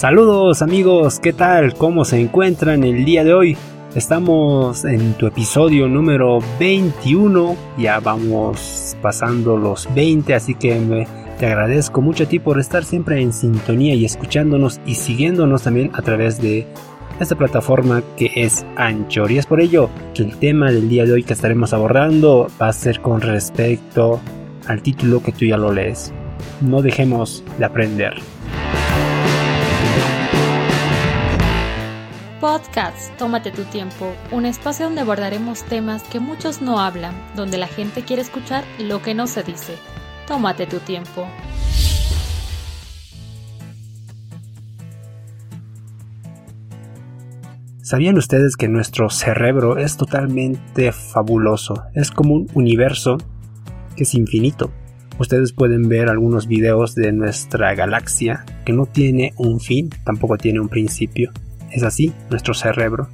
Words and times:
Saludos 0.00 0.62
amigos, 0.62 1.20
¿qué 1.20 1.34
tal? 1.34 1.74
¿Cómo 1.74 2.06
se 2.06 2.18
encuentran 2.18 2.84
el 2.84 3.04
día 3.04 3.22
de 3.22 3.34
hoy? 3.34 3.54
Estamos 3.94 4.86
en 4.86 5.12
tu 5.12 5.26
episodio 5.26 5.88
número 5.88 6.38
21, 6.58 7.54
ya 7.76 8.00
vamos 8.00 8.96
pasando 9.02 9.58
los 9.58 9.92
20, 9.94 10.32
así 10.32 10.54
que 10.54 11.06
te 11.38 11.44
agradezco 11.44 12.00
mucho 12.00 12.24
a 12.24 12.28
ti 12.28 12.38
por 12.38 12.58
estar 12.58 12.82
siempre 12.82 13.20
en 13.20 13.34
sintonía 13.34 13.92
y 13.92 14.06
escuchándonos 14.06 14.80
y 14.86 14.94
siguiéndonos 14.94 15.64
también 15.64 15.90
a 15.92 16.00
través 16.00 16.40
de 16.40 16.66
esta 17.20 17.36
plataforma 17.36 18.02
que 18.16 18.32
es 18.36 18.64
Anchor. 18.76 19.30
Y 19.30 19.36
es 19.36 19.44
por 19.44 19.60
ello 19.60 19.90
que 20.14 20.22
el 20.22 20.34
tema 20.38 20.72
del 20.72 20.88
día 20.88 21.04
de 21.04 21.12
hoy 21.12 21.24
que 21.24 21.34
estaremos 21.34 21.74
abordando 21.74 22.46
va 22.58 22.68
a 22.68 22.72
ser 22.72 23.02
con 23.02 23.20
respecto 23.20 24.18
al 24.66 24.80
título 24.80 25.22
que 25.22 25.32
tú 25.32 25.44
ya 25.44 25.58
lo 25.58 25.74
lees. 25.74 26.10
No 26.62 26.80
dejemos 26.80 27.44
de 27.58 27.66
aprender. 27.66 28.14
Podcast 32.50 33.16
Tómate 33.16 33.52
tu 33.52 33.62
tiempo, 33.62 34.12
un 34.32 34.44
espacio 34.44 34.86
donde 34.86 35.02
abordaremos 35.02 35.62
temas 35.62 36.02
que 36.02 36.18
muchos 36.18 36.60
no 36.60 36.80
hablan, 36.80 37.14
donde 37.36 37.58
la 37.58 37.68
gente 37.68 38.02
quiere 38.02 38.22
escuchar 38.22 38.64
lo 38.80 39.00
que 39.02 39.14
no 39.14 39.28
se 39.28 39.44
dice. 39.44 39.76
Tómate 40.26 40.66
tu 40.66 40.78
tiempo. 40.80 41.28
¿Sabían 47.82 48.18
ustedes 48.18 48.56
que 48.56 48.66
nuestro 48.66 49.10
cerebro 49.10 49.78
es 49.78 49.96
totalmente 49.96 50.90
fabuloso? 50.90 51.84
Es 51.94 52.10
como 52.10 52.34
un 52.34 52.48
universo 52.54 53.18
que 53.94 54.02
es 54.02 54.14
infinito. 54.14 54.72
Ustedes 55.20 55.52
pueden 55.52 55.88
ver 55.88 56.08
algunos 56.08 56.48
videos 56.48 56.96
de 56.96 57.12
nuestra 57.12 57.76
galaxia 57.76 58.44
que 58.64 58.72
no 58.72 58.86
tiene 58.86 59.34
un 59.36 59.60
fin, 59.60 59.88
tampoco 60.04 60.36
tiene 60.36 60.58
un 60.58 60.68
principio. 60.68 61.30
Es 61.70 61.82
así, 61.82 62.12
nuestro 62.30 62.54
cerebro 62.54 63.08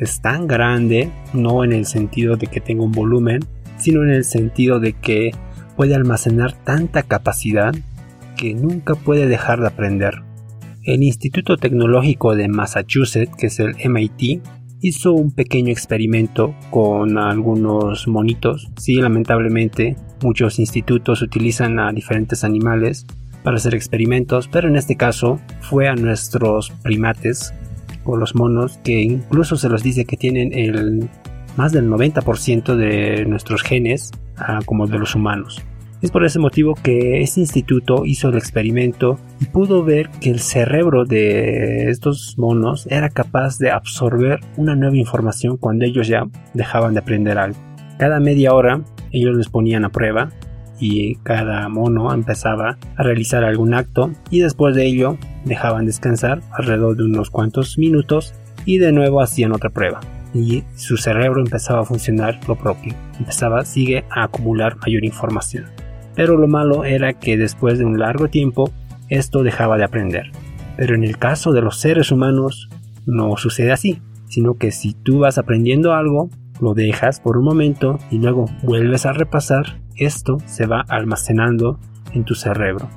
es 0.00 0.22
tan 0.22 0.46
grande, 0.46 1.10
no 1.34 1.62
en 1.62 1.72
el 1.72 1.84
sentido 1.84 2.36
de 2.36 2.46
que 2.46 2.60
tenga 2.60 2.82
un 2.82 2.92
volumen, 2.92 3.40
sino 3.76 4.02
en 4.02 4.10
el 4.10 4.24
sentido 4.24 4.80
de 4.80 4.94
que 4.94 5.30
puede 5.76 5.94
almacenar 5.94 6.52
tanta 6.64 7.02
capacidad 7.02 7.74
que 8.36 8.54
nunca 8.54 8.94
puede 8.94 9.28
dejar 9.28 9.60
de 9.60 9.68
aprender. 9.68 10.22
El 10.84 11.02
Instituto 11.02 11.58
Tecnológico 11.58 12.34
de 12.34 12.48
Massachusetts, 12.48 13.36
que 13.36 13.48
es 13.48 13.60
el 13.60 13.76
MIT, 13.76 14.42
hizo 14.80 15.12
un 15.12 15.32
pequeño 15.32 15.70
experimento 15.70 16.54
con 16.70 17.18
algunos 17.18 18.08
monitos. 18.08 18.70
Sí, 18.78 18.94
lamentablemente 18.94 19.96
muchos 20.22 20.58
institutos 20.58 21.20
utilizan 21.20 21.78
a 21.78 21.92
diferentes 21.92 22.42
animales 22.42 23.06
para 23.42 23.58
hacer 23.58 23.74
experimentos, 23.74 24.48
pero 24.48 24.68
en 24.68 24.76
este 24.76 24.96
caso 24.96 25.38
fue 25.60 25.88
a 25.88 25.94
nuestros 25.94 26.70
primates 26.82 27.52
o 28.04 28.16
los 28.16 28.34
monos 28.34 28.78
que 28.82 29.02
incluso 29.02 29.56
se 29.56 29.68
los 29.68 29.82
dice 29.82 30.04
que 30.04 30.16
tienen 30.16 30.52
el 30.52 31.08
más 31.56 31.72
del 31.72 31.88
90% 31.88 32.76
de 32.76 33.24
nuestros 33.26 33.62
genes 33.62 34.10
ah, 34.36 34.60
como 34.64 34.86
de 34.86 34.98
los 34.98 35.14
humanos. 35.14 35.62
Es 36.02 36.10
por 36.10 36.24
ese 36.24 36.38
motivo 36.38 36.74
que 36.74 37.20
este 37.20 37.40
instituto 37.40 38.06
hizo 38.06 38.30
el 38.30 38.38
experimento 38.38 39.18
y 39.38 39.44
pudo 39.44 39.84
ver 39.84 40.08
que 40.08 40.30
el 40.30 40.40
cerebro 40.40 41.04
de 41.04 41.90
estos 41.90 42.36
monos 42.38 42.86
era 42.90 43.10
capaz 43.10 43.58
de 43.58 43.70
absorber 43.70 44.40
una 44.56 44.74
nueva 44.74 44.96
información 44.96 45.58
cuando 45.58 45.84
ellos 45.84 46.08
ya 46.08 46.26
dejaban 46.54 46.94
de 46.94 47.00
aprender 47.00 47.36
algo. 47.36 47.58
Cada 47.98 48.18
media 48.18 48.54
hora 48.54 48.82
ellos 49.12 49.36
les 49.36 49.48
ponían 49.48 49.84
a 49.84 49.90
prueba 49.90 50.30
y 50.78 51.16
cada 51.16 51.68
mono 51.68 52.14
empezaba 52.14 52.78
a 52.96 53.02
realizar 53.02 53.44
algún 53.44 53.74
acto 53.74 54.10
y 54.30 54.40
después 54.40 54.74
de 54.74 54.86
ello 54.86 55.18
dejaban 55.44 55.86
descansar 55.86 56.42
alrededor 56.52 56.96
de 56.96 57.04
unos 57.04 57.30
cuantos 57.30 57.78
minutos 57.78 58.34
y 58.64 58.78
de 58.78 58.92
nuevo 58.92 59.20
hacían 59.20 59.52
otra 59.52 59.70
prueba 59.70 60.00
y 60.34 60.64
su 60.76 60.96
cerebro 60.96 61.40
empezaba 61.40 61.80
a 61.80 61.84
funcionar 61.84 62.38
lo 62.46 62.56
propio, 62.56 62.94
empezaba 63.18 63.64
sigue 63.64 64.04
a 64.10 64.24
acumular 64.24 64.76
mayor 64.76 65.04
información. 65.04 65.66
Pero 66.14 66.36
lo 66.36 66.48
malo 66.48 66.84
era 66.84 67.14
que 67.14 67.36
después 67.36 67.78
de 67.78 67.84
un 67.84 67.98
largo 67.98 68.28
tiempo 68.28 68.70
esto 69.08 69.42
dejaba 69.42 69.76
de 69.76 69.84
aprender. 69.84 70.30
Pero 70.76 70.94
en 70.94 71.04
el 71.04 71.18
caso 71.18 71.52
de 71.52 71.62
los 71.62 71.80
seres 71.80 72.12
humanos 72.12 72.68
no 73.06 73.36
sucede 73.36 73.72
así, 73.72 74.00
sino 74.28 74.54
que 74.54 74.70
si 74.70 74.94
tú 74.94 75.20
vas 75.20 75.38
aprendiendo 75.38 75.92
algo, 75.92 76.30
lo 76.60 76.74
dejas 76.74 77.20
por 77.20 77.36
un 77.38 77.44
momento 77.44 77.98
y 78.10 78.18
luego 78.18 78.46
vuelves 78.62 79.06
a 79.06 79.12
repasar, 79.12 79.80
esto 79.96 80.38
se 80.46 80.66
va 80.66 80.84
almacenando 80.88 81.78
en 82.12 82.24
tu 82.24 82.34
cerebro. 82.34 82.88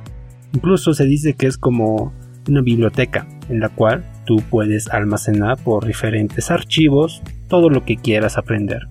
Incluso 0.54 0.94
se 0.94 1.06
dice 1.06 1.34
que 1.34 1.48
es 1.48 1.58
como 1.58 2.14
una 2.48 2.62
biblioteca 2.62 3.28
en 3.50 3.60
la 3.60 3.70
cual 3.70 4.06
tú 4.26 4.38
puedes 4.50 4.90
almacenar 4.90 5.58
por 5.64 5.86
diferentes 5.86 6.52
archivos 6.52 7.22
todo 7.48 7.70
lo 7.70 7.86
que 7.86 7.98
quieras 7.98 8.38
aprender. 8.38 8.88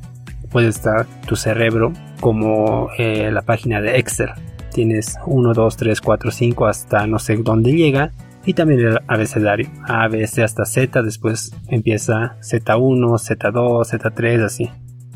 Puede 0.50 0.68
estar 0.68 1.06
tu 1.26 1.36
cerebro 1.36 1.92
como 2.20 2.88
eh, 2.98 3.30
la 3.32 3.42
página 3.42 3.80
de 3.80 3.98
Excel. 3.98 4.28
Tienes 4.72 5.16
1, 5.26 5.52
2, 5.52 5.76
3, 5.76 6.00
4, 6.00 6.30
5 6.30 6.66
hasta 6.66 7.06
no 7.06 7.18
sé 7.18 7.36
dónde 7.36 7.72
llega. 7.72 8.12
Y 8.44 8.54
también 8.54 8.80
el 8.80 8.98
abecedario. 9.06 9.68
A, 9.84 10.08
B, 10.08 10.26
C 10.26 10.42
hasta 10.42 10.64
Z. 10.64 11.02
Después 11.02 11.54
empieza 11.68 12.36
Z1, 12.40 13.18
Z2, 13.18 13.84
Z3, 13.84 14.44
así. 14.44 14.70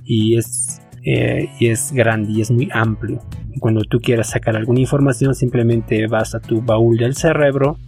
Y 0.05 0.37
es, 0.37 0.81
eh, 1.05 1.49
y 1.59 1.69
es 1.69 1.93
grande 1.93 2.33
y 2.33 2.41
es 2.41 2.51
muy 2.51 2.69
amplio. 2.73 3.21
cuando 3.59 3.83
tú 3.83 4.01
quieras 4.01 4.31
sacar 4.31 4.55
alguna 4.57 4.81
información, 4.81 5.35
simplemente 5.35 6.07
vas 6.09 6.35
a 6.35 6.41
tu 6.41 6.61
baúl 6.61 6.99
del 6.99 7.15
cerebro, 7.15 7.79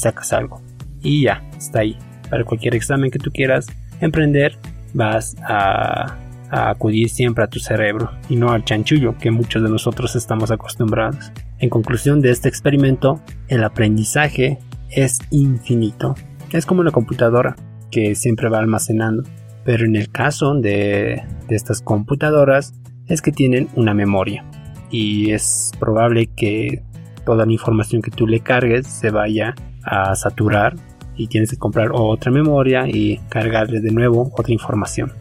sacas 0.00 0.32
algo. 0.32 0.62
Y 1.02 1.22
ya, 1.22 1.42
está 1.56 1.80
ahí. 1.80 1.96
Para 2.30 2.44
cualquier 2.44 2.74
examen 2.74 3.10
que 3.10 3.18
tú 3.18 3.30
quieras 3.30 3.66
emprender, 4.00 4.56
vas 4.94 5.36
a 5.42 6.16
acudir 6.50 7.08
siempre 7.10 7.44
a 7.44 7.48
tu 7.48 7.58
cerebro 7.58 8.10
y 8.28 8.36
no 8.36 8.50
al 8.52 8.64
chanchullo 8.64 9.16
que 9.18 9.30
muchos 9.30 9.62
de 9.62 9.68
nosotros 9.68 10.16
estamos 10.16 10.50
acostumbrados. 10.50 11.32
En 11.58 11.70
conclusión 11.70 12.20
de 12.20 12.30
este 12.30 12.48
experimento, 12.48 13.20
el 13.48 13.64
aprendizaje 13.64 14.58
es 14.90 15.18
infinito. 15.30 16.14
Es 16.52 16.64
como 16.66 16.80
una 16.80 16.90
computadora 16.90 17.56
que 17.90 18.14
siempre 18.14 18.48
va 18.48 18.58
almacenando. 18.58 19.24
Pero 19.64 19.84
en 19.84 19.96
el 19.96 20.10
caso 20.10 20.54
de, 20.54 21.22
de 21.46 21.56
estas 21.56 21.82
computadoras 21.82 22.74
es 23.06 23.20
que 23.20 23.32
tienen 23.32 23.68
una 23.74 23.92
memoria. 23.92 24.44
Y 24.90 25.32
es 25.32 25.72
probable 25.78 26.28
que 26.34 26.82
toda 27.26 27.44
la 27.44 27.52
información 27.52 28.00
que 28.00 28.10
tú 28.10 28.26
le 28.26 28.40
cargues 28.40 28.86
se 28.86 29.10
vaya 29.10 29.54
a 29.88 30.14
saturar 30.14 30.74
y 31.16 31.26
tienes 31.26 31.50
que 31.50 31.56
comprar 31.56 31.90
otra 31.92 32.30
memoria 32.30 32.86
y 32.86 33.18
cargarle 33.28 33.80
de 33.80 33.90
nuevo 33.90 34.30
otra 34.36 34.52
información. 34.52 35.12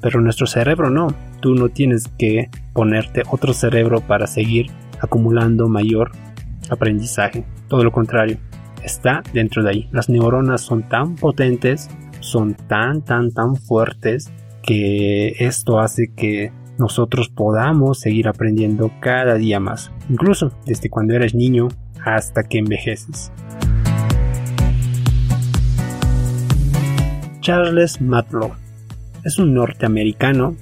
Pero 0.00 0.20
nuestro 0.20 0.46
cerebro 0.46 0.90
no. 0.90 1.08
Tú 1.40 1.54
no 1.54 1.68
tienes 1.68 2.08
que 2.18 2.50
ponerte 2.72 3.22
otro 3.30 3.52
cerebro 3.52 4.00
para 4.00 4.26
seguir 4.26 4.70
acumulando 5.00 5.68
mayor 5.68 6.12
aprendizaje. 6.70 7.44
Todo 7.68 7.84
lo 7.84 7.92
contrario, 7.92 8.38
está 8.84 9.22
dentro 9.32 9.62
de 9.62 9.70
ahí. 9.70 9.88
Las 9.92 10.08
neuronas 10.08 10.60
son 10.60 10.88
tan 10.88 11.16
potentes, 11.16 11.88
son 12.20 12.54
tan, 12.54 13.02
tan, 13.02 13.32
tan 13.32 13.56
fuertes 13.56 14.30
que 14.62 15.34
esto 15.38 15.80
hace 15.80 16.12
que 16.14 16.52
nosotros 16.78 17.28
podamos 17.28 18.00
seguir 18.00 18.28
aprendiendo 18.28 18.90
cada 19.00 19.34
día 19.34 19.60
más. 19.60 19.90
Incluso 20.08 20.52
desde 20.64 20.88
cuando 20.88 21.14
eres 21.14 21.34
niño 21.34 21.68
hasta 22.04 22.42
que 22.42 22.58
envejeces. 22.58 23.32
Charles 27.40 28.00
Matlow 28.00 28.52
es 29.24 29.38
un 29.38 29.54
norteamericano 29.54 30.56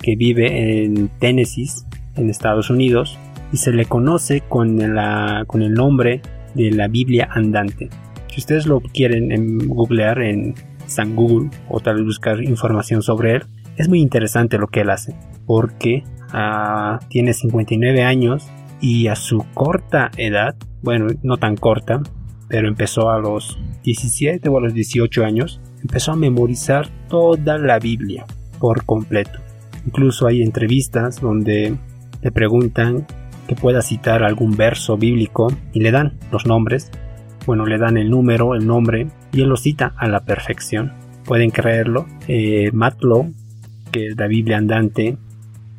que 0.00 0.16
vive 0.16 0.84
en 0.84 1.08
Tennessee, 1.18 1.68
en 2.16 2.30
Estados 2.30 2.70
Unidos, 2.70 3.18
y 3.52 3.58
se 3.58 3.72
le 3.72 3.84
conoce 3.84 4.42
con, 4.42 4.80
el 4.80 5.74
nombre 5.74 6.22
de 6.54 6.70
la 6.70 6.88
Biblia 6.88 7.28
andante. 7.32 7.90
Si 8.28 8.40
ustedes 8.40 8.66
lo 8.66 8.80
quieren 8.80 9.58
googlear 9.68 10.22
en 10.22 10.54
San 10.86 11.14
Google 11.16 11.50
o 11.68 11.80
tal 11.80 11.96
vez 11.96 12.04
buscar 12.04 12.42
información 12.42 13.02
sobre 13.02 13.36
él, 13.36 13.42
es 13.76 13.88
muy 13.88 14.00
interesante 14.00 14.58
lo 14.58 14.68
que 14.68 14.80
él 14.80 14.90
hace, 14.90 15.14
porque 15.46 16.04
ah, 16.32 17.00
tiene 17.08 17.32
59 17.32 18.02
años 18.02 18.48
y 18.80 19.08
a 19.08 19.16
su 19.16 19.44
corta 19.54 20.10
edad, 20.16 20.54
bueno, 20.82 21.08
no 21.22 21.36
tan 21.36 21.56
corta, 21.56 22.02
pero 22.48 22.68
empezó 22.68 23.10
a 23.10 23.18
los 23.18 23.58
17 23.84 24.48
o 24.48 24.58
a 24.58 24.60
los 24.60 24.74
18 24.74 25.24
años, 25.24 25.60
empezó 25.80 26.12
a 26.12 26.16
memorizar 26.16 26.88
toda 27.08 27.58
la 27.58 27.78
Biblia 27.78 28.26
por 28.58 28.84
completo. 28.84 29.38
Incluso 29.86 30.26
hay 30.26 30.42
entrevistas 30.42 31.20
donde 31.20 31.76
le 32.22 32.30
preguntan 32.32 33.06
que 33.48 33.56
pueda 33.56 33.82
citar 33.82 34.22
algún 34.22 34.56
verso 34.56 34.96
bíblico 34.96 35.48
y 35.72 35.80
le 35.80 35.90
dan 35.90 36.18
los 36.30 36.46
nombres 36.46 36.90
bueno, 37.46 37.66
le 37.66 37.78
dan 37.78 37.96
el 37.96 38.10
número, 38.10 38.54
el 38.54 38.66
nombre, 38.66 39.08
y 39.32 39.40
él 39.40 39.48
lo 39.48 39.56
cita 39.56 39.94
a 39.96 40.08
la 40.08 40.24
perfección. 40.24 40.92
Pueden 41.24 41.50
creerlo. 41.50 42.06
Eh, 42.28 42.70
Matlow, 42.72 43.32
que 43.90 44.08
es 44.08 44.16
la 44.16 44.26
Biblia 44.26 44.58
andante, 44.58 45.16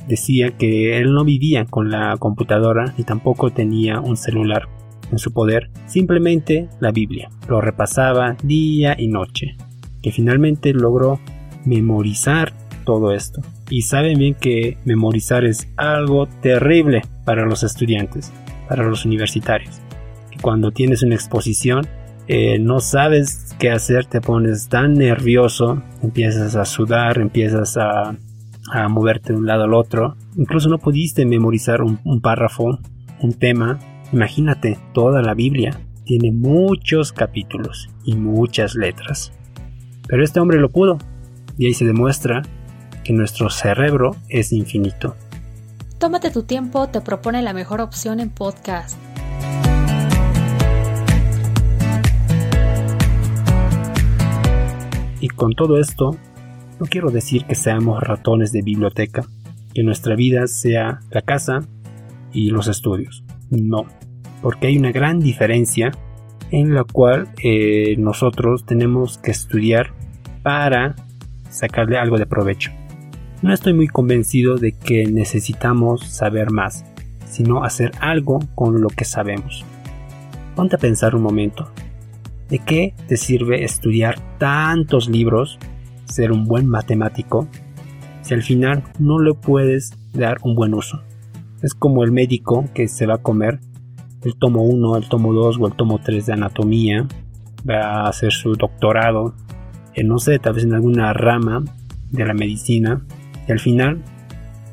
decía 0.07 0.51
que 0.57 0.98
él 0.98 1.13
no 1.13 1.24
vivía 1.24 1.65
con 1.65 1.89
la 1.89 2.18
computadora 2.18 2.94
y 2.98 3.03
tampoco 3.03 3.51
tenía 3.51 4.00
un 4.00 4.18
celular 4.18 4.68
en 5.12 5.19
su 5.19 5.31
poder, 5.33 5.69
simplemente 5.88 6.69
la 6.80 6.92
Biblia. 6.92 7.30
Lo 7.48 7.62
repasaba 7.62 8.36
día 8.44 8.95
y 8.98 9.07
noche, 9.07 9.57
que 10.01 10.12
finalmente 10.12 10.74
logró 10.74 11.19
memorizar 11.65 12.53
todo 12.86 13.13
esto. 13.13 13.42
Y 13.69 13.83
saben 13.83 14.18
bien 14.18 14.36
que 14.36 14.77
memorizar 14.86 15.45
es 15.45 15.68
algo 15.77 16.27
terrible 16.42 17.03
para 17.25 17.45
los 17.45 17.63
estudiantes, 17.63 18.31
para 18.68 18.83
los 18.83 19.06
universitarios. 19.06 19.80
Que 20.30 20.39
cuando 20.42 20.71
tienes 20.71 21.03
una 21.03 21.15
exposición, 21.15 21.88
eh, 22.27 22.59
no 22.59 22.80
sabes 22.80 23.56
qué 23.59 23.71
hacer, 23.71 24.06
te 24.06 24.21
pones 24.21 24.68
tan 24.68 24.94
nervioso, 24.94 25.81
empiezas 26.03 26.56
a 26.56 26.65
sudar, 26.65 27.19
empiezas 27.19 27.77
a, 27.77 28.15
a 28.71 28.88
moverte 28.89 29.33
de 29.33 29.39
un 29.39 29.45
lado 29.45 29.63
al 29.63 29.74
otro. 29.74 30.15
Incluso 30.36 30.69
no 30.69 30.80
pudiste 30.80 31.25
memorizar 31.25 31.81
un 31.81 32.21
párrafo, 32.21 32.80
un 33.21 33.33
tema. 33.33 33.80
Imagínate, 34.12 34.77
toda 34.94 35.21
la 35.21 35.33
Biblia 35.33 35.80
tiene 36.03 36.31
muchos 36.31 37.13
capítulos 37.13 37.89
y 38.03 38.15
muchas 38.15 38.75
letras. 38.75 39.31
Pero 40.07 40.24
este 40.24 40.39
hombre 40.39 40.59
lo 40.59 40.69
pudo, 40.69 40.98
y 41.57 41.68
ahí 41.68 41.74
se 41.74 41.86
demuestra 41.86 42.42
que 43.03 43.13
nuestro 43.13 43.50
cerebro 43.50 44.15
es 44.30 44.51
infinito. 44.51 45.15
Tómate 45.98 46.31
tu 46.31 46.44
tiempo 46.44 46.88
te 46.88 47.01
propone 47.01 47.42
la 47.42 47.53
mejor 47.53 47.81
opción 47.81 48.19
en 48.19 48.30
podcast. 48.30 48.98
Y 55.19 55.27
con 55.30 55.53
todo 55.53 55.80
esto, 55.80 56.18
no 56.80 56.88
quiero 56.88 57.12
decir 57.12 57.45
que 57.45 57.53
seamos 57.53 58.01
ratones 58.01 58.51
de 58.51 58.63
biblioteca, 58.63 59.24
que 59.74 59.83
nuestra 59.83 60.15
vida 60.15 60.48
sea 60.48 61.00
la 61.12 61.21
casa 61.21 61.59
y 62.33 62.50
los 62.50 62.68
estudios. 62.68 63.24
No, 63.51 63.86
porque 64.42 64.68
hay 64.68 64.77
una 64.77 64.92
gran 64.92 65.19
diferencia 65.19 65.92
en 66.51 66.75
la 66.75 66.83
cual 66.83 67.30
eh, 67.44 67.95
nosotros 67.98 68.65
tenemos 68.65 69.18
que 69.18 69.31
estudiar 69.31 69.94
para 70.44 70.95
sacarle 71.50 71.98
algo 71.98 72.18
de 72.18 72.25
provecho. 72.25 72.71
No 73.42 73.53
estoy 73.53 73.74
muy 73.74 73.88
convencido 73.88 74.57
de 74.57 74.74
que 74.74 75.07
necesitamos 75.07 76.06
saber 76.06 76.51
más, 76.51 76.86
sino 77.25 77.63
hacer 77.63 77.92
algo 78.00 78.39
con 78.53 78.81
lo 78.81 78.89
que 78.89 79.06
sabemos. 79.06 79.65
Ponte 80.56 80.75
a 80.75 80.80
pensar 80.80 81.15
un 81.15 81.24
momento. 81.24 81.71
¿De 82.50 82.59
qué 82.59 82.94
te 83.07 83.15
sirve 83.15 83.63
estudiar 83.63 84.19
tantos 84.38 85.09
libros, 85.09 85.57
ser 86.06 86.31
un 86.31 86.45
buen 86.45 86.68
matemático, 86.68 87.48
si 88.21 88.33
al 88.33 88.44
final 88.44 88.83
no 89.00 89.19
le 89.19 89.33
puedes 89.33 89.92
dar 90.13 90.38
un 90.44 90.53
buen 90.53 90.74
uso? 90.74 91.01
Es 91.62 91.74
como 91.74 92.03
el 92.03 92.12
médico 92.12 92.65
que 92.74 92.88
se 92.89 93.06
va 93.06 93.15
a 93.15 93.21
comer 93.21 93.59
el 94.24 94.36
tomo 94.36 94.64
1, 94.64 94.98
el 94.98 95.10
tomo 95.10 95.34
2 95.34 95.58
o 95.60 95.68
el 95.68 95.74
tomo 95.74 96.00
3 96.00 96.26
de 96.26 96.34
anatomía, 96.34 97.08
va 97.68 98.06
a 98.06 98.10
hacer 98.10 98.32
su 98.32 98.54
doctorado, 98.54 99.34
en 99.94 100.08
no 100.08 100.20
sé, 100.20 100.40
tal 100.40 100.54
vez 100.54 100.64
en 100.64 100.74
alguna 100.74 101.14
rama 101.14 101.64
de 102.12 102.26
la 102.26 102.34
medicina, 102.34 103.02
y 103.48 103.52
al 103.52 103.60
final 103.60 104.02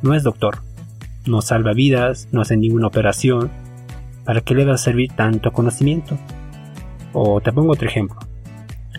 no 0.02 0.14
es 0.14 0.22
doctor, 0.22 0.58
no 1.26 1.42
salva 1.42 1.72
vidas, 1.72 2.28
no 2.32 2.40
hace 2.40 2.56
ninguna 2.56 2.86
operación. 2.86 3.50
¿Para 4.24 4.40
qué 4.40 4.54
le 4.54 4.64
va 4.64 4.74
a 4.74 4.78
servir 4.78 5.12
tanto 5.12 5.52
conocimiento? 5.52 6.18
O 7.12 7.40
te 7.40 7.52
pongo 7.52 7.72
otro 7.72 7.88
ejemplo. 7.88 8.18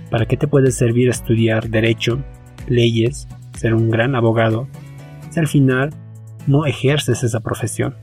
¿Para 0.09 0.25
qué 0.25 0.37
te 0.37 0.47
puede 0.47 0.71
servir 0.71 1.09
estudiar 1.09 1.69
derecho, 1.69 2.19
leyes, 2.67 3.27
ser 3.53 3.75
un 3.75 3.91
gran 3.91 4.15
abogado, 4.15 4.67
si 5.29 5.39
al 5.39 5.47
final 5.47 5.91
no 6.47 6.65
ejerces 6.65 7.23
esa 7.23 7.41
profesión? 7.41 7.95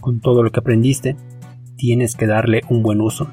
Con 0.00 0.20
todo 0.20 0.42
lo 0.42 0.50
que 0.50 0.60
aprendiste, 0.60 1.16
tienes 1.78 2.16
que 2.16 2.26
darle 2.26 2.60
un 2.68 2.82
buen 2.82 3.00
uso. 3.00 3.30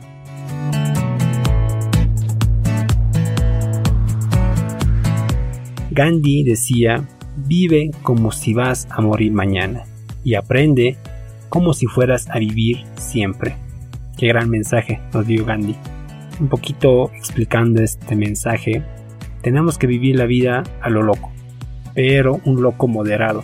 Gandhi 5.92 6.44
decía 6.44 7.08
Vive 7.38 7.92
como 8.02 8.32
si 8.32 8.54
vas 8.54 8.88
a 8.90 9.02
morir 9.02 9.34
mañana 9.34 9.84
y 10.24 10.36
aprende 10.36 10.96
como 11.50 11.74
si 11.74 11.86
fueras 11.86 12.30
a 12.30 12.40
vivir 12.40 12.84
siempre. 12.96 13.56
Qué 14.18 14.28
gran 14.28 14.50
mensaje 14.50 15.02
nos 15.14 15.28
dio 15.28 15.44
Gandhi. 15.44 15.76
Un 16.40 16.48
poquito 16.48 17.12
explicando 17.14 17.82
este 17.82 18.16
mensaje, 18.16 18.84
tenemos 19.42 19.78
que 19.78 19.88
vivir 19.88 20.18
la 20.18 20.26
vida 20.26 20.64
a 20.82 20.90
lo 20.90 21.02
loco, 21.02 21.32
pero 21.94 22.40
un 22.46 22.62
loco 22.62 22.88
moderado, 22.88 23.44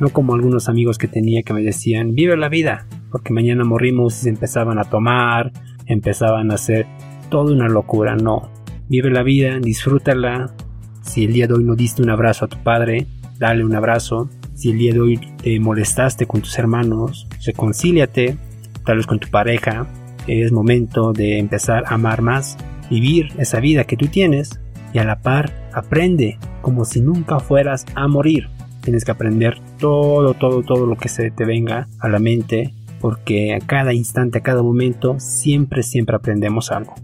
no 0.00 0.08
como 0.08 0.34
algunos 0.34 0.68
amigos 0.68 0.96
que 0.96 1.08
tenía 1.08 1.42
que 1.42 1.52
me 1.52 1.62
decían, 1.62 2.14
vive 2.14 2.36
la 2.36 2.48
vida, 2.48 2.86
porque 3.10 3.32
mañana 3.32 3.64
morimos 3.64 4.16
y 4.18 4.22
se 4.22 4.28
empezaban 4.28 4.78
a 4.78 4.84
tomar, 4.84 5.52
empezaban 5.86 6.50
a 6.50 6.54
hacer 6.54 6.86
toda 7.30 7.54
una 7.54 7.68
locura, 7.68 8.16
no. 8.16 8.50
Vive 8.88 9.10
la 9.10 9.22
vida, 9.22 9.58
disfrútala. 9.60 10.54
Si 11.02 11.24
el 11.24 11.32
día 11.32 11.46
de 11.46 11.54
hoy 11.54 11.64
no 11.64 11.74
diste 11.74 12.02
un 12.02 12.10
abrazo 12.10 12.44
a 12.44 12.48
tu 12.48 12.58
padre, 12.62 13.06
dale 13.38 13.64
un 13.64 13.74
abrazo. 13.74 14.28
Si 14.54 14.70
el 14.70 14.78
día 14.78 14.92
de 14.92 15.00
hoy 15.00 15.20
te 15.42 15.58
molestaste 15.58 16.26
con 16.26 16.42
tus 16.42 16.58
hermanos, 16.58 17.26
reconcíliate, 17.44 18.36
tal 18.84 18.98
vez 18.98 19.06
con 19.06 19.18
tu 19.18 19.28
pareja. 19.28 19.86
Es 20.26 20.52
momento 20.52 21.12
de 21.12 21.38
empezar 21.38 21.84
a 21.86 21.94
amar 21.94 22.20
más, 22.20 22.56
vivir 22.90 23.28
esa 23.38 23.58
vida 23.58 23.84
que 23.84 23.96
tú 23.96 24.06
tienes 24.06 24.60
y 24.92 24.98
a 24.98 25.04
la 25.04 25.22
par 25.22 25.70
aprende 25.72 26.38
como 26.60 26.84
si 26.84 27.00
nunca 27.00 27.40
fueras 27.40 27.86
a 27.94 28.06
morir. 28.06 28.48
Tienes 28.82 29.04
que 29.04 29.12
aprender 29.12 29.58
todo, 29.78 30.34
todo, 30.34 30.62
todo 30.62 30.86
lo 30.86 30.96
que 30.96 31.08
se 31.08 31.30
te 31.30 31.44
venga 31.44 31.88
a 31.98 32.08
la 32.08 32.18
mente 32.18 32.74
porque 33.00 33.54
a 33.54 33.58
cada 33.58 33.94
instante, 33.94 34.38
a 34.38 34.42
cada 34.42 34.62
momento, 34.62 35.18
siempre, 35.18 35.82
siempre 35.82 36.16
aprendemos 36.16 36.70
algo. 36.70 36.94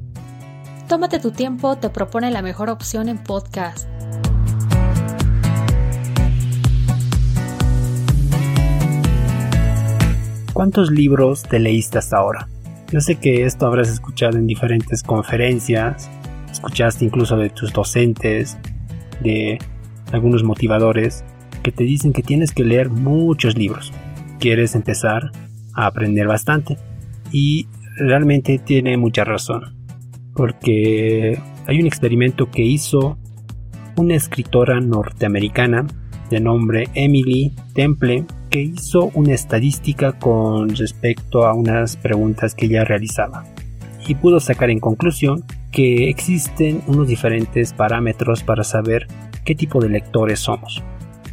Tómate 0.88 1.18
tu 1.18 1.32
tiempo, 1.32 1.76
te 1.76 1.90
propone 1.90 2.30
la 2.30 2.42
mejor 2.42 2.70
opción 2.70 3.08
en 3.08 3.18
podcast. 3.18 3.88
¿Cuántos 10.52 10.90
libros 10.90 11.42
te 11.42 11.58
leíste 11.58 11.98
hasta 11.98 12.16
ahora? 12.16 12.48
Yo 12.90 13.00
sé 13.00 13.16
que 13.16 13.44
esto 13.44 13.66
habrás 13.66 13.88
escuchado 13.88 14.38
en 14.38 14.46
diferentes 14.46 15.02
conferencias, 15.02 16.08
escuchaste 16.50 17.04
incluso 17.04 17.36
de 17.36 17.50
tus 17.50 17.72
docentes, 17.72 18.56
de 19.22 19.58
algunos 20.12 20.44
motivadores, 20.44 21.24
que 21.62 21.72
te 21.72 21.84
dicen 21.84 22.12
que 22.12 22.22
tienes 22.22 22.52
que 22.52 22.64
leer 22.64 22.90
muchos 22.90 23.56
libros. 23.56 23.92
¿Quieres 24.38 24.74
empezar 24.74 25.32
aprender 25.84 26.26
bastante? 26.26 26.78
Y 27.32 27.66
realmente 27.96 28.58
tiene 28.58 28.96
mucha 28.96 29.24
razón, 29.24 29.74
porque 30.34 31.38
hay 31.66 31.80
un 31.80 31.86
experimento 31.86 32.50
que 32.50 32.62
hizo 32.62 33.18
una 33.96 34.14
escritora 34.14 34.80
norteamericana 34.80 35.86
de 36.30 36.40
nombre 36.40 36.88
Emily 36.94 37.52
Temple 37.74 38.24
que 38.50 38.62
hizo 38.62 39.10
una 39.14 39.34
estadística 39.34 40.12
con 40.18 40.68
respecto 40.74 41.46
a 41.46 41.54
unas 41.54 41.96
preguntas 41.96 42.54
que 42.54 42.66
ella 42.66 42.84
realizaba 42.84 43.44
y 44.06 44.14
pudo 44.14 44.40
sacar 44.40 44.70
en 44.70 44.80
conclusión 44.80 45.44
que 45.72 46.08
existen 46.08 46.82
unos 46.86 47.08
diferentes 47.08 47.72
parámetros 47.72 48.42
para 48.42 48.64
saber 48.64 49.06
qué 49.44 49.54
tipo 49.54 49.80
de 49.80 49.88
lectores 49.88 50.40
somos. 50.40 50.82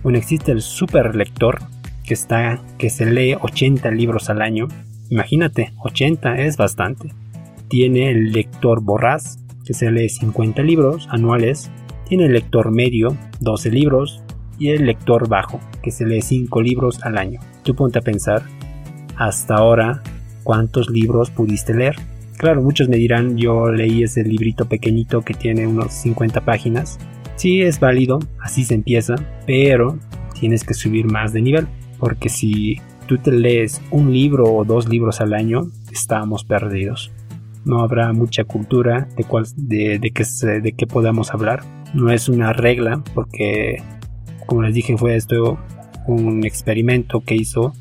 Bueno, 0.02 0.18
existe 0.18 0.52
el 0.52 0.62
super 0.62 1.16
lector 1.16 1.60
que 2.04 2.14
está 2.14 2.62
que 2.78 2.90
se 2.90 3.06
lee 3.06 3.36
80 3.40 3.90
libros 3.92 4.30
al 4.30 4.42
año. 4.42 4.68
Imagínate, 5.10 5.74
80 5.84 6.38
es 6.38 6.58
bastante. 6.58 7.14
Tiene 7.68 8.12
el 8.12 8.32
lector 8.32 8.82
voraz 8.82 9.40
que 9.66 9.74
se 9.74 9.92
lee 9.92 10.10
50 10.10 10.62
libros 10.64 11.08
anuales. 11.12 11.72
Tiene 12.08 12.26
el 12.26 12.34
lector 12.34 12.72
medio, 12.72 13.16
12 13.40 13.72
libros, 13.72 14.24
y 14.60 14.70
el 14.70 14.86
lector 14.86 15.28
bajo, 15.28 15.60
que 15.82 15.92
se 15.92 16.06
lee 16.06 16.22
5 16.22 16.62
libros 16.62 17.04
al 17.04 17.18
año. 17.18 17.40
Tú 17.64 17.76
ponte 17.76 18.00
a 18.00 18.04
pensar, 18.04 18.44
hasta 19.16 19.56
ahora, 19.56 20.04
¿cuántos 20.44 20.90
libros 20.90 21.30
pudiste 21.32 21.74
leer? 21.74 21.96
Claro, 22.38 22.62
muchos 22.62 22.90
me 22.90 22.98
dirán, 22.98 23.38
yo 23.38 23.72
leí 23.72 24.04
ese 24.04 24.24
librito 24.24 24.66
pequeñito 24.66 25.22
que 25.22 25.34
tiene 25.34 25.66
unos 25.66 25.94
50 25.94 26.42
páginas. 26.42 27.00
Sí, 27.36 27.62
es 27.62 27.80
válido, 27.80 28.20
así 28.42 28.64
se 28.64 28.76
empieza, 28.76 29.16
pero 29.48 29.98
tienes 30.40 30.64
que 30.64 30.74
subir 30.74 31.06
más 31.06 31.32
de 31.34 31.42
nivel, 31.42 31.68
porque 32.04 32.28
si 32.28 32.82
tú 33.08 33.18
te 33.18 33.32
lees 33.32 33.82
un 33.90 34.12
libro 34.12 34.54
o 34.54 34.66
dos 34.66 34.90
libros 34.90 35.22
al 35.22 35.34
año, 35.34 35.68
estamos 35.90 36.44
perdidos. 36.44 37.14
No 37.64 37.80
habrá 37.80 38.12
mucha 38.12 38.44
cultura 38.44 39.08
de, 39.16 39.24
cuál, 39.24 39.46
de, 39.56 40.00
de, 40.00 40.12
que, 40.12 40.26
de 40.60 40.74
que 40.74 40.86
podamos 40.86 41.34
hablar. 41.34 41.64
No 41.94 42.12
es 42.12 42.28
una 42.28 42.52
regla, 42.52 43.02
porque 43.14 43.82
como 44.46 44.64
les 44.64 44.74
dije, 44.74 44.98
fue 44.98 45.16
esto 45.16 45.58
un 46.06 46.46
experimento 46.46 47.22
que 47.22 47.36
hizo 47.36 47.74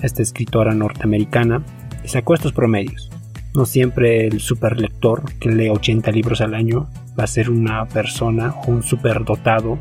esta 0.00 0.22
escritora 0.22 0.72
norteamericana 0.72 1.62
y 2.02 2.08
sacó 2.08 2.32
estos 2.32 2.54
promedios. 2.54 3.10
No 3.54 3.66
siempre 3.66 4.26
el 4.28 4.40
super 4.40 4.80
lector 4.80 5.24
que 5.40 5.50
lee 5.50 5.68
80 5.68 6.10
libros 6.10 6.40
al 6.40 6.54
año 6.54 6.88
va 7.20 7.24
a 7.24 7.26
ser 7.26 7.50
una 7.50 7.84
persona 7.84 8.54
o 8.66 8.70
un 8.70 8.82
super 8.82 9.26
dotado 9.26 9.78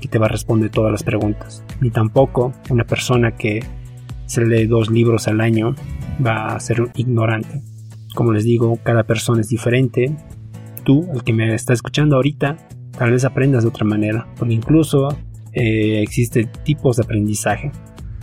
que 0.00 0.08
te 0.08 0.18
va 0.18 0.26
a 0.26 0.30
responder 0.30 0.70
todas 0.70 0.92
las 0.92 1.02
preguntas. 1.02 1.64
Ni 1.80 1.90
tampoco 1.90 2.52
una 2.70 2.84
persona 2.84 3.32
que 3.32 3.62
se 4.26 4.44
lee 4.44 4.66
dos 4.66 4.90
libros 4.90 5.26
al 5.26 5.40
año 5.40 5.74
va 6.24 6.54
a 6.54 6.60
ser 6.60 6.82
un 6.82 6.90
ignorante. 6.94 7.62
Como 8.14 8.32
les 8.32 8.44
digo, 8.44 8.78
cada 8.82 9.04
persona 9.04 9.40
es 9.40 9.48
diferente. 9.48 10.14
Tú, 10.84 11.08
el 11.14 11.22
que 11.24 11.32
me 11.32 11.54
está 11.54 11.72
escuchando 11.72 12.16
ahorita, 12.16 12.56
tal 12.96 13.12
vez 13.12 13.24
aprendas 13.24 13.64
de 13.64 13.70
otra 13.70 13.84
manera. 13.84 14.26
Porque 14.38 14.54
incluso 14.54 15.08
eh, 15.52 16.02
existen 16.02 16.50
tipos 16.64 16.96
de 16.96 17.04
aprendizaje. 17.04 17.70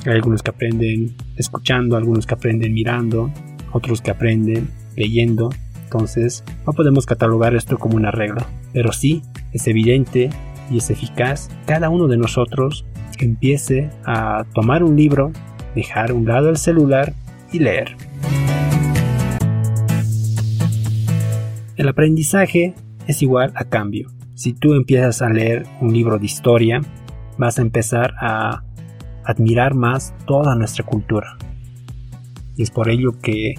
Hay 0.06 0.14
algunos 0.14 0.44
que 0.44 0.52
aprenden 0.52 1.16
escuchando, 1.38 1.98
algunos 1.98 2.28
que 2.28 2.36
aprenden 2.36 2.74
mirando, 2.74 3.32
otros 3.72 4.02
que 4.02 4.12
aprenden 4.12 4.70
leyendo. 4.96 5.50
Entonces, 5.84 6.44
no 6.68 6.74
podemos 6.74 7.06
catalogar 7.06 7.56
esto 7.56 7.78
como 7.78 7.96
una 7.96 8.12
regla. 8.12 8.46
Pero 8.74 8.92
sí, 8.92 9.24
es 9.54 9.68
evidente 9.68 10.30
y 10.70 10.78
es 10.78 10.90
eficaz 10.90 11.50
cada 11.66 11.90
uno 11.90 12.08
de 12.08 12.18
nosotros 12.18 12.86
empiece 13.24 13.90
a 14.06 14.46
tomar 14.54 14.84
un 14.84 14.96
libro, 14.96 15.32
dejar 15.74 16.12
un 16.12 16.26
lado 16.26 16.50
el 16.50 16.58
celular 16.58 17.14
y 17.52 17.60
leer. 17.60 17.96
El 21.78 21.90
aprendizaje 21.90 22.74
es 23.08 23.22
igual 23.22 23.52
a 23.56 23.66
cambio. 23.66 24.10
Si 24.34 24.54
tú 24.54 24.74
empiezas 24.74 25.22
a 25.22 25.30
leer 25.30 25.66
un 25.82 25.94
libro 25.94 26.18
de 26.18 26.26
historia, 26.26 26.82
vas 27.38 27.60
a 27.60 27.62
empezar 27.62 28.14
a 28.20 28.64
admirar 29.24 29.74
más 29.74 30.14
toda 30.26 30.56
nuestra 30.56 30.86
cultura. 30.86 31.38
Y 32.56 32.64
es 32.64 32.72
por 32.72 32.90
ello 32.90 33.20
que 33.22 33.56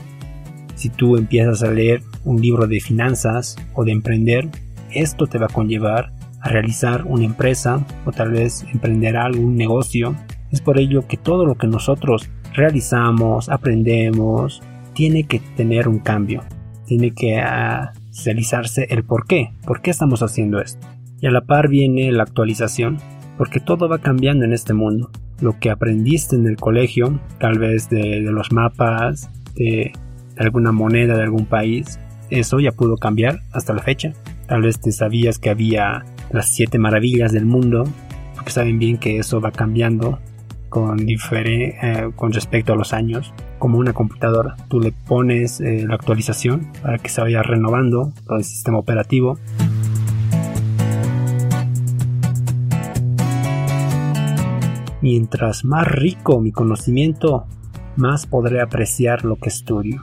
si 0.75 0.89
tú 0.89 1.17
empiezas 1.17 1.63
a 1.63 1.71
leer 1.71 2.03
un 2.25 2.41
libro 2.41 2.67
de 2.67 2.81
finanzas 2.81 3.57
o 3.75 3.85
de 3.85 3.93
emprender, 3.93 4.49
esto 4.91 5.27
te 5.27 5.39
va 5.39 5.47
a 5.47 5.53
conllevar 5.53 6.13
realizar 6.49 7.05
una 7.05 7.25
empresa 7.25 7.85
o 8.05 8.13
tal 8.13 8.33
vez 8.33 8.65
emprender 8.73 9.17
algún 9.17 9.57
negocio. 9.57 10.17
Es 10.51 10.61
por 10.61 10.79
ello 10.79 11.07
que 11.07 11.17
todo 11.17 11.45
lo 11.45 11.57
que 11.57 11.67
nosotros 11.67 12.29
realizamos, 12.55 13.49
aprendemos, 13.49 14.63
tiene 14.95 15.25
que 15.25 15.41
tener 15.57 15.89
un 15.89 15.99
cambio. 15.99 16.43
Tiene 16.87 17.13
que 17.13 17.39
ah, 17.39 17.93
realizarse 18.25 18.87
el 18.91 19.05
por 19.05 19.27
qué. 19.27 19.53
¿Por 19.67 19.83
qué 19.83 19.91
estamos 19.91 20.23
haciendo 20.23 20.61
esto? 20.61 20.87
Y 21.21 21.27
a 21.27 21.31
la 21.31 21.43
par 21.43 21.69
viene 21.69 22.11
la 22.13 22.23
actualización, 22.23 22.99
porque 23.37 23.61
todo 23.61 23.89
va 23.89 23.99
cambiando 23.99 24.45
en 24.45 24.53
este 24.53 24.75
mundo. 24.75 25.11
Lo 25.41 25.59
que 25.59 25.71
aprendiste 25.71 26.37
en 26.37 26.47
el 26.47 26.57
colegio, 26.57 27.21
tal 27.39 27.59
vez 27.59 27.91
de, 27.91 28.21
los 28.21 28.53
mapas, 28.53 29.31
de, 29.55 29.93
alguna 30.39 30.73
moneda 30.73 31.17
de 31.17 31.23
algún 31.23 31.47
país, 31.47 31.99
eso 32.31 32.59
ya 32.61 32.73
pudo 32.73 32.97
cambiar 32.97 33.41
hasta 33.53 33.75
la 33.75 33.83
fecha. 33.83 34.13
Tal 34.47 34.63
vez 34.63 34.81
te 34.81 34.93
sabías 34.93 35.39
que 35.39 35.51
había 35.51 36.05
las 36.31 36.49
siete 36.49 36.79
maravillas 36.79 37.33
del 37.33 37.47
mundo, 37.47 37.85
porque 38.35 38.51
saben 38.51 38.79
bien 38.79 38.99
que 38.99 39.19
eso 39.19 39.41
va 39.41 39.51
cambiando 39.53 40.19
con, 40.69 41.09
eh, 41.09 42.11
con 42.17 42.33
respecto 42.33 42.73
a 42.73 42.77
los 42.77 42.93
años. 42.93 43.33
Como 43.59 43.79
una 43.79 43.93
computadora, 43.93 44.57
tú 44.69 44.81
le 44.81 44.93
pones 44.93 45.61
eh, 45.61 45.85
la 45.87 45.95
actualización 45.95 46.71
para 46.83 46.99
que 46.99 47.09
se 47.09 47.21
vaya 47.21 47.43
renovando 47.43 48.13
el 48.31 48.45
sistema 48.45 48.79
operativo. 48.79 49.39
Mientras 55.01 55.65
más 55.65 55.87
rico 55.87 56.41
mi 56.41 56.53
conocimiento, 56.53 57.47
más 57.97 58.27
podré 58.27 58.61
apreciar 58.61 59.25
lo 59.25 59.37
que 59.37 59.49
estudio. 59.49 60.03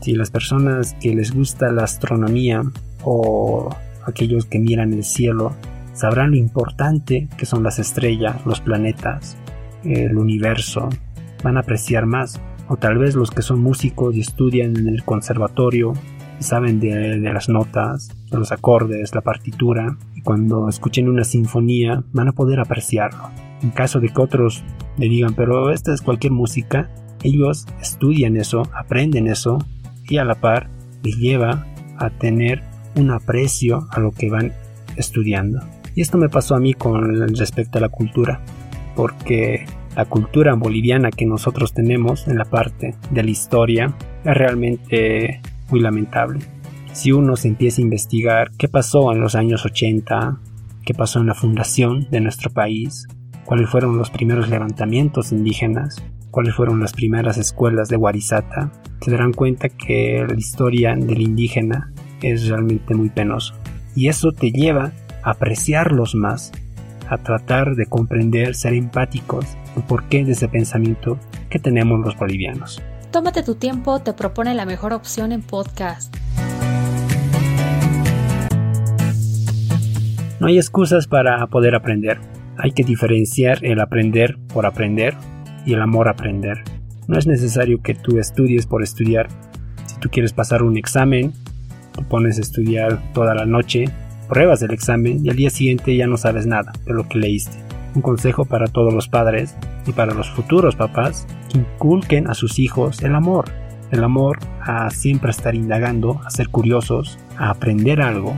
Si 0.00 0.14
las 0.14 0.30
personas 0.30 0.94
que 1.00 1.14
les 1.14 1.34
gusta 1.34 1.70
la 1.72 1.84
astronomía 1.84 2.62
o 3.02 3.68
aquellos 4.10 4.44
que 4.44 4.58
miran 4.58 4.92
el 4.92 5.04
cielo 5.04 5.54
sabrán 5.92 6.30
lo 6.30 6.36
importante 6.36 7.28
que 7.36 7.46
son 7.46 7.62
las 7.62 7.78
estrellas, 7.78 8.44
los 8.46 8.60
planetas, 8.60 9.36
el 9.84 10.16
universo, 10.16 10.88
van 11.42 11.56
a 11.56 11.60
apreciar 11.60 12.06
más. 12.06 12.40
O 12.68 12.76
tal 12.76 12.98
vez 12.98 13.16
los 13.16 13.30
que 13.30 13.42
son 13.42 13.60
músicos 13.60 14.14
y 14.14 14.20
estudian 14.20 14.76
en 14.76 14.88
el 14.88 15.04
conservatorio 15.04 15.92
y 16.38 16.42
saben 16.44 16.78
de, 16.78 17.18
de 17.18 17.32
las 17.32 17.48
notas, 17.48 18.08
de 18.30 18.38
los 18.38 18.52
acordes, 18.52 19.14
la 19.14 19.20
partitura, 19.22 19.96
y 20.14 20.22
cuando 20.22 20.68
escuchen 20.68 21.08
una 21.08 21.24
sinfonía 21.24 22.04
van 22.12 22.28
a 22.28 22.32
poder 22.32 22.60
apreciarlo. 22.60 23.30
En 23.62 23.70
caso 23.70 24.00
de 24.00 24.08
que 24.08 24.20
otros 24.20 24.62
le 24.96 25.08
digan, 25.08 25.34
pero 25.34 25.70
esta 25.70 25.92
es 25.92 26.00
cualquier 26.00 26.32
música, 26.32 26.90
ellos 27.22 27.66
estudian 27.80 28.36
eso, 28.36 28.62
aprenden 28.72 29.26
eso 29.26 29.58
y 30.08 30.18
a 30.18 30.24
la 30.24 30.36
par 30.36 30.70
les 31.02 31.16
lleva 31.16 31.66
a 31.98 32.10
tener 32.10 32.62
un 32.96 33.10
aprecio 33.10 33.86
a 33.90 34.00
lo 34.00 34.12
que 34.12 34.30
van 34.30 34.52
estudiando. 34.96 35.60
Y 35.94 36.02
esto 36.02 36.18
me 36.18 36.28
pasó 36.28 36.54
a 36.54 36.60
mí 36.60 36.74
con 36.74 37.36
respecto 37.36 37.78
a 37.78 37.80
la 37.80 37.88
cultura, 37.88 38.40
porque 38.94 39.66
la 39.96 40.04
cultura 40.04 40.54
boliviana 40.54 41.10
que 41.10 41.26
nosotros 41.26 41.74
tenemos 41.74 42.28
en 42.28 42.38
la 42.38 42.44
parte 42.44 42.94
de 43.10 43.22
la 43.22 43.30
historia 43.30 43.94
es 44.24 44.34
realmente 44.34 45.40
muy 45.70 45.80
lamentable. 45.80 46.40
Si 46.92 47.12
uno 47.12 47.36
se 47.36 47.48
empieza 47.48 47.80
a 47.80 47.84
investigar 47.84 48.50
qué 48.58 48.68
pasó 48.68 49.12
en 49.12 49.20
los 49.20 49.34
años 49.34 49.64
80, 49.64 50.38
qué 50.84 50.94
pasó 50.94 51.20
en 51.20 51.26
la 51.26 51.34
fundación 51.34 52.08
de 52.10 52.20
nuestro 52.20 52.50
país, 52.50 53.06
cuáles 53.44 53.68
fueron 53.68 53.96
los 53.96 54.10
primeros 54.10 54.48
levantamientos 54.48 55.32
indígenas, 55.32 56.02
cuáles 56.30 56.54
fueron 56.54 56.80
las 56.80 56.92
primeras 56.92 57.36
escuelas 57.38 57.88
de 57.88 57.96
Guarizata, 57.96 58.72
se 59.00 59.10
darán 59.10 59.32
cuenta 59.32 59.68
que 59.68 60.24
la 60.28 60.36
historia 60.36 60.94
del 60.94 61.22
indígena 61.22 61.92
es 62.22 62.48
realmente 62.48 62.94
muy 62.94 63.10
penoso. 63.10 63.54
Y 63.94 64.08
eso 64.08 64.32
te 64.32 64.50
lleva 64.50 64.92
a 65.22 65.30
apreciarlos 65.30 66.14
más, 66.14 66.52
a 67.08 67.18
tratar 67.18 67.74
de 67.74 67.86
comprender, 67.86 68.54
ser 68.54 68.74
empáticos 68.74 69.46
el 69.76 69.82
porqué 69.82 70.24
de 70.24 70.32
ese 70.32 70.48
pensamiento 70.48 71.18
que 71.48 71.58
tenemos 71.58 72.00
los 72.00 72.16
bolivianos. 72.16 72.82
Tómate 73.10 73.42
tu 73.42 73.56
tiempo, 73.56 74.00
te 74.00 74.12
propone 74.12 74.54
la 74.54 74.66
mejor 74.66 74.92
opción 74.92 75.32
en 75.32 75.42
podcast. 75.42 76.14
No 80.38 80.46
hay 80.46 80.56
excusas 80.56 81.06
para 81.06 81.46
poder 81.48 81.74
aprender. 81.74 82.18
Hay 82.56 82.72
que 82.72 82.84
diferenciar 82.84 83.64
el 83.64 83.80
aprender 83.80 84.38
por 84.52 84.64
aprender 84.64 85.14
y 85.66 85.74
el 85.74 85.82
amor 85.82 86.08
a 86.08 86.12
aprender. 86.12 86.62
No 87.08 87.18
es 87.18 87.26
necesario 87.26 87.82
que 87.82 87.94
tú 87.94 88.18
estudies 88.18 88.66
por 88.66 88.82
estudiar. 88.82 89.28
Si 89.86 89.98
tú 89.98 90.08
quieres 90.08 90.32
pasar 90.32 90.62
un 90.62 90.76
examen, 90.78 91.32
te 92.00 92.06
pones 92.06 92.38
a 92.38 92.40
estudiar 92.40 92.98
toda 93.12 93.34
la 93.34 93.44
noche, 93.44 93.84
pruebas 94.26 94.62
el 94.62 94.72
examen 94.72 95.24
y 95.24 95.28
al 95.28 95.36
día 95.36 95.50
siguiente 95.50 95.94
ya 95.94 96.06
no 96.06 96.16
sabes 96.16 96.46
nada 96.46 96.72
de 96.86 96.94
lo 96.94 97.06
que 97.06 97.18
leíste. 97.18 97.58
Un 97.94 98.00
consejo 98.00 98.46
para 98.46 98.68
todos 98.68 98.94
los 98.94 99.08
padres 99.08 99.54
y 99.86 99.92
para 99.92 100.14
los 100.14 100.30
futuros 100.30 100.76
papás, 100.76 101.26
que 101.50 101.58
inculquen 101.58 102.26
a 102.26 102.34
sus 102.34 102.58
hijos 102.58 103.02
el 103.02 103.14
amor. 103.14 103.50
El 103.90 104.02
amor 104.02 104.38
a 104.62 104.88
siempre 104.90 105.30
estar 105.30 105.54
indagando, 105.54 106.22
a 106.24 106.30
ser 106.30 106.48
curiosos, 106.48 107.18
a 107.36 107.50
aprender 107.50 108.00
algo. 108.00 108.34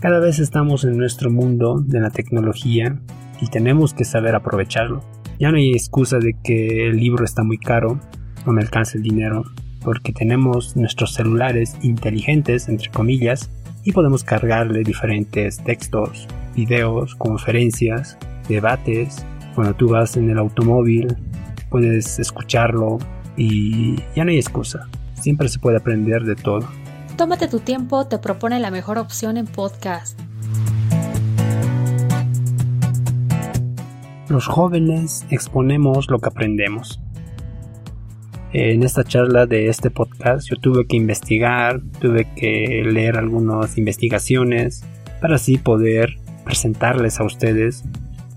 Cada 0.00 0.20
vez 0.20 0.38
estamos 0.38 0.84
en 0.84 0.96
nuestro 0.98 1.32
mundo 1.32 1.82
de 1.84 2.00
la 2.00 2.10
tecnología 2.10 2.96
y 3.40 3.48
tenemos 3.48 3.92
que 3.92 4.04
saber 4.04 4.36
aprovecharlo. 4.36 5.02
Ya 5.40 5.50
no 5.50 5.56
hay 5.56 5.72
excusa 5.72 6.18
de 6.18 6.36
que 6.44 6.86
el 6.86 6.96
libro 6.96 7.24
está 7.24 7.42
muy 7.42 7.58
caro, 7.58 7.98
no 8.46 8.52
me 8.52 8.62
alcanza 8.62 8.98
el 8.98 9.02
dinero, 9.02 9.44
porque 9.82 10.12
tenemos 10.12 10.76
nuestros 10.76 11.14
celulares 11.14 11.76
inteligentes, 11.82 12.68
entre 12.68 12.90
comillas, 12.90 13.50
y 13.84 13.92
podemos 13.92 14.24
cargarle 14.24 14.82
diferentes 14.84 15.58
textos, 15.58 16.26
videos, 16.54 17.14
conferencias, 17.14 18.18
debates. 18.48 19.24
Cuando 19.54 19.74
tú 19.74 19.88
vas 19.88 20.16
en 20.16 20.30
el 20.30 20.38
automóvil, 20.38 21.16
puedes 21.70 22.18
escucharlo 22.18 22.98
y 23.36 23.96
ya 24.14 24.24
no 24.24 24.30
hay 24.30 24.38
excusa. 24.38 24.88
Siempre 25.14 25.48
se 25.48 25.58
puede 25.58 25.78
aprender 25.78 26.24
de 26.24 26.36
todo. 26.36 26.68
Tómate 27.16 27.48
tu 27.48 27.60
tiempo, 27.60 28.06
te 28.06 28.18
propone 28.18 28.60
la 28.60 28.70
mejor 28.70 28.98
opción 28.98 29.36
en 29.36 29.46
podcast. 29.46 30.18
Los 34.28 34.46
jóvenes 34.46 35.26
exponemos 35.30 36.08
lo 36.08 36.18
que 36.20 36.28
aprendemos. 36.28 37.00
En 38.52 38.82
esta 38.82 39.04
charla 39.04 39.46
de 39.46 39.68
este 39.68 39.90
podcast 39.90 40.48
yo 40.48 40.56
tuve 40.56 40.84
que 40.84 40.96
investigar, 40.96 41.80
tuve 42.00 42.26
que 42.34 42.82
leer 42.84 43.16
algunas 43.16 43.78
investigaciones 43.78 44.82
para 45.20 45.36
así 45.36 45.56
poder 45.56 46.18
presentarles 46.44 47.20
a 47.20 47.24
ustedes 47.24 47.84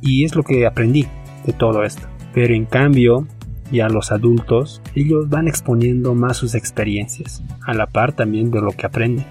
y 0.02 0.24
es 0.24 0.36
lo 0.36 0.44
que 0.44 0.68
aprendí 0.68 1.08
de 1.46 1.54
todo 1.54 1.84
esto. 1.84 2.08
Pero 2.32 2.54
en 2.54 2.66
cambio, 2.66 3.28
ya 3.72 3.90
los 3.90 4.12
adultos, 4.12 4.84
ellos 4.94 5.30
van 5.30 5.48
exponiendo 5.48 6.14
más 6.14 6.38
sus 6.38 6.54
experiencias, 6.54 7.44
a 7.66 7.74
la 7.74 7.88
par 7.88 8.14
también 8.14 8.52
de 8.52 8.62
lo 8.62 8.72
que 8.72 8.86
aprenden. 8.86 9.26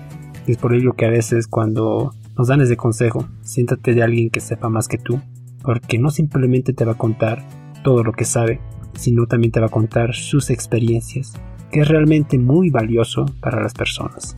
Es 0.49 0.57
por 0.57 0.75
ello 0.75 0.95
que 0.95 1.07
a 1.07 1.11
veces 1.11 1.47
cuando 1.47 2.13
nos 2.37 2.49
dan 2.49 2.61
ese 2.61 2.77
consejo, 2.77 3.29
siéntate 3.43 3.95
de 3.95 4.03
alguien 4.03 4.31
que 4.31 4.41
sepa 4.41 4.69
más 4.69 4.89
que 4.89 4.99
tú, 4.99 5.21
porque 5.63 6.01
no 6.01 6.11
simplemente 6.11 6.73
te 6.73 6.85
va 6.85 6.93
a 6.93 6.99
contar 6.99 7.47
todo 7.85 8.03
lo 8.03 8.13
que 8.13 8.25
sabe, 8.25 8.61
sino 8.95 9.27
también 9.27 9.53
te 9.53 9.61
va 9.61 9.67
a 9.67 9.71
contar 9.71 10.15
sus 10.15 10.51
experiencias, 10.51 11.33
que 11.71 11.81
es 11.81 11.89
realmente 11.89 12.39
muy 12.39 12.71
valioso 12.71 13.27
para 13.41 13.63
las 13.63 13.75
personas. 13.75 14.37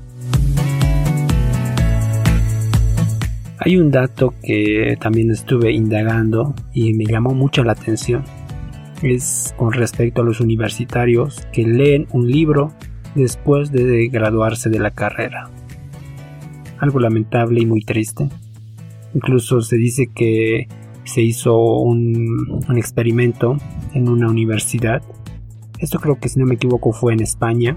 Hay 3.58 3.78
un 3.78 3.90
dato 3.90 4.34
que 4.42 4.96
también 5.00 5.30
estuve 5.30 5.72
indagando 5.72 6.54
y 6.74 6.92
me 6.92 7.06
llamó 7.06 7.34
mucho 7.34 7.64
la 7.64 7.72
atención. 7.72 8.22
Es 9.02 9.54
con 9.56 9.72
respecto 9.72 10.20
a 10.20 10.24
los 10.24 10.40
universitarios 10.40 11.46
que 11.52 11.66
leen 11.66 12.06
un 12.12 12.30
libro 12.30 12.74
después 13.14 13.72
de 13.72 14.08
graduarse 14.08 14.68
de 14.68 14.80
la 14.80 14.90
carrera. 14.90 15.48
Algo 16.78 17.00
lamentable 17.00 17.62
y 17.62 17.66
muy 17.66 17.82
triste. 17.82 18.28
Incluso 19.14 19.62
se 19.62 19.76
dice 19.76 20.08
que 20.14 20.68
se 21.04 21.22
hizo 21.22 21.56
un, 21.78 22.64
experimento 22.76 23.56
en 23.92 24.08
una 24.08 24.28
universidad. 24.28 25.02
Esto 25.78 25.98
creo 25.98 26.18
que 26.18 26.28
si 26.28 26.38
no 26.38 26.46
me 26.46 26.54
equivoco 26.54 26.92
fue 26.92 27.12
en 27.12 27.20
España, 27.20 27.76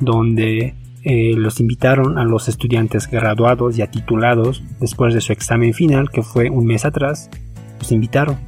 donde 0.00 0.74
eh, 1.02 1.34
los 1.36 1.60
invitaron 1.60 2.18
a 2.18 2.24
los 2.24 2.48
estudiantes 2.48 3.08
graduados 3.10 3.76
ya 3.76 3.90
titulados 3.90 4.62
después 4.80 5.14
de 5.14 5.20
su 5.20 5.32
examen 5.32 5.74
final, 5.74 6.10
que 6.10 6.22
fue 6.22 6.50
un 6.50 6.66
mes 6.66 6.84
atrás. 6.84 7.30
Los 7.78 7.92
invitaron 7.92 8.38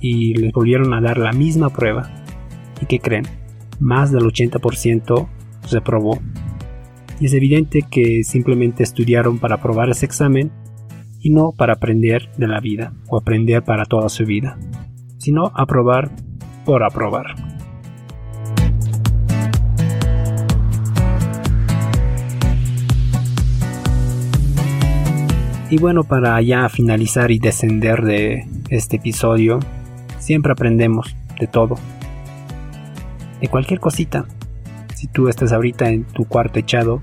y 0.00 0.34
les 0.34 0.52
volvieron 0.52 0.94
a 0.94 1.00
dar 1.00 1.18
la 1.18 1.32
misma 1.32 1.70
prueba. 1.70 2.10
¿Y 2.80 2.86
qué 2.86 3.00
creen? 3.00 3.26
Más 3.80 4.12
del 4.12 4.22
80% 4.22 5.28
se 5.66 5.78
aprobó. 5.78 6.20
Y 7.18 7.26
es 7.26 7.32
evidente 7.32 7.82
que 7.90 8.22
simplemente 8.24 8.82
estudiaron 8.82 9.38
para 9.38 9.56
aprobar 9.56 9.88
ese 9.88 10.06
examen 10.06 10.50
y 11.26 11.30
no 11.30 11.50
para 11.50 11.72
aprender 11.72 12.30
de 12.36 12.46
la 12.46 12.60
vida 12.60 12.92
o 13.08 13.16
aprender 13.16 13.64
para 13.64 13.84
toda 13.84 14.08
su 14.08 14.24
vida, 14.24 14.56
sino 15.18 15.50
aprobar 15.56 16.08
por 16.64 16.84
aprobar. 16.84 17.34
Y 25.68 25.78
bueno, 25.78 26.04
para 26.04 26.40
ya 26.42 26.68
finalizar 26.68 27.32
y 27.32 27.40
descender 27.40 28.02
de 28.02 28.46
este 28.70 28.98
episodio, 28.98 29.58
siempre 30.20 30.52
aprendemos 30.52 31.16
de 31.40 31.48
todo. 31.48 31.74
De 33.40 33.48
cualquier 33.48 33.80
cosita. 33.80 34.26
Si 34.94 35.08
tú 35.08 35.26
estás 35.28 35.52
ahorita 35.52 35.88
en 35.88 36.04
tu 36.04 36.24
cuarto 36.24 36.60
echado, 36.60 37.02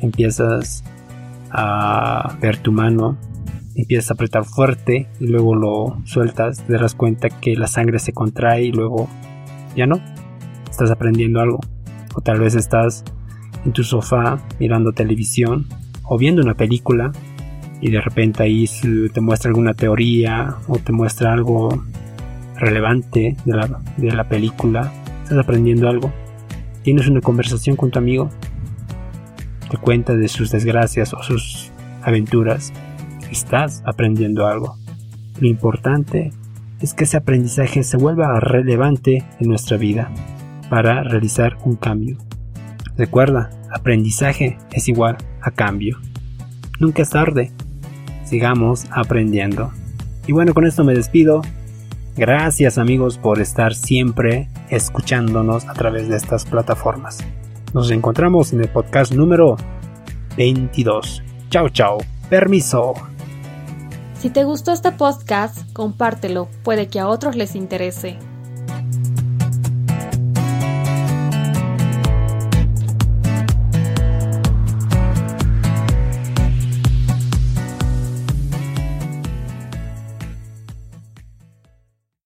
empiezas 0.00 0.82
a 1.54 2.36
ver 2.40 2.58
tu 2.58 2.72
mano, 2.72 3.16
empiezas 3.76 4.10
a 4.10 4.14
apretar 4.14 4.44
fuerte 4.44 5.08
y 5.20 5.28
luego 5.28 5.54
lo 5.54 5.98
sueltas, 6.04 6.64
te 6.66 6.72
das 6.74 6.94
cuenta 6.94 7.28
que 7.28 7.54
la 7.54 7.68
sangre 7.68 8.00
se 8.00 8.12
contrae 8.12 8.64
y 8.64 8.72
luego 8.72 9.08
ya 9.76 9.86
no. 9.86 10.00
Estás 10.68 10.90
aprendiendo 10.90 11.40
algo. 11.40 11.60
O 12.14 12.20
tal 12.20 12.40
vez 12.40 12.56
estás 12.56 13.04
en 13.64 13.72
tu 13.72 13.84
sofá 13.84 14.40
mirando 14.58 14.92
televisión 14.92 15.66
o 16.02 16.18
viendo 16.18 16.42
una 16.42 16.54
película 16.54 17.12
y 17.80 17.90
de 17.90 18.00
repente 18.00 18.42
ahí 18.42 18.68
te 19.12 19.20
muestra 19.20 19.50
alguna 19.50 19.74
teoría 19.74 20.56
o 20.68 20.78
te 20.78 20.92
muestra 20.92 21.32
algo 21.32 21.84
relevante 22.56 23.36
de 23.44 23.52
la, 23.52 23.80
de 23.96 24.12
la 24.12 24.28
película. 24.28 24.92
Estás 25.22 25.38
aprendiendo 25.38 25.88
algo. 25.88 26.12
Tienes 26.82 27.06
una 27.06 27.20
conversación 27.20 27.76
con 27.76 27.90
tu 27.90 27.98
amigo 27.98 28.30
cuenta 29.78 30.14
de 30.14 30.28
sus 30.28 30.50
desgracias 30.50 31.12
o 31.14 31.22
sus 31.22 31.70
aventuras, 32.02 32.72
estás 33.30 33.82
aprendiendo 33.84 34.46
algo. 34.46 34.76
Lo 35.40 35.48
importante 35.48 36.32
es 36.80 36.94
que 36.94 37.04
ese 37.04 37.16
aprendizaje 37.16 37.82
se 37.82 37.96
vuelva 37.96 38.38
relevante 38.40 39.24
en 39.40 39.48
nuestra 39.48 39.76
vida 39.76 40.10
para 40.68 41.02
realizar 41.02 41.56
un 41.64 41.76
cambio. 41.76 42.18
Recuerda, 42.96 43.50
aprendizaje 43.72 44.58
es 44.72 44.88
igual 44.88 45.16
a 45.40 45.50
cambio. 45.50 45.98
Nunca 46.78 47.02
es 47.02 47.10
tarde. 47.10 47.52
Sigamos 48.24 48.86
aprendiendo. 48.90 49.72
Y 50.26 50.32
bueno, 50.32 50.54
con 50.54 50.66
esto 50.66 50.84
me 50.84 50.94
despido. 50.94 51.42
Gracias 52.16 52.78
amigos 52.78 53.18
por 53.18 53.40
estar 53.40 53.74
siempre 53.74 54.48
escuchándonos 54.70 55.66
a 55.66 55.74
través 55.74 56.08
de 56.08 56.16
estas 56.16 56.44
plataformas. 56.44 57.18
Nos 57.74 57.90
encontramos 57.90 58.52
en 58.52 58.60
el 58.60 58.68
podcast 58.68 59.12
número 59.12 59.56
22. 60.36 61.24
Chao, 61.50 61.68
chao. 61.70 61.98
Permiso. 62.30 62.94
Si 64.16 64.30
te 64.30 64.44
gustó 64.44 64.70
este 64.70 64.92
podcast, 64.92 65.72
compártelo, 65.72 66.46
puede 66.62 66.86
que 66.86 67.00
a 67.00 67.08
otros 67.08 67.34
les 67.34 67.56
interese. 67.56 68.16